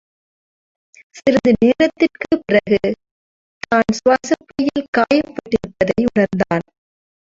[1.15, 2.79] சிறிது நேரத்திற்குப் பிறகு
[3.65, 6.65] தான் சுவாசப்பையில் காயம் பட்டிருப்பதை உணர்ந்தான்.